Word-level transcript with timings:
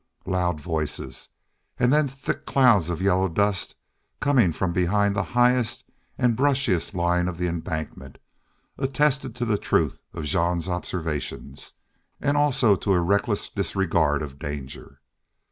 Loud 0.25 0.59
voices, 0.59 1.29
and 1.77 1.93
then 1.93 2.07
thick 2.07 2.47
clouds 2.47 2.89
of 2.89 3.03
yellow 3.03 3.29
dust, 3.29 3.75
coming 4.19 4.51
from 4.51 4.73
behind 4.73 5.15
the 5.15 5.21
highest 5.37 5.85
and 6.17 6.35
brushiest 6.35 6.95
line 6.95 7.27
of 7.27 7.37
the 7.37 7.45
embankment, 7.47 8.17
attested 8.79 9.35
to 9.35 9.45
the 9.45 9.59
truth 9.59 10.01
of 10.11 10.23
Jean's 10.25 10.67
observation, 10.67 11.53
and 12.19 12.35
also 12.35 12.75
to 12.75 12.93
a 12.93 12.99
reckless 12.99 13.47
disregard 13.47 14.23
of 14.23 14.39
danger. 14.39 15.01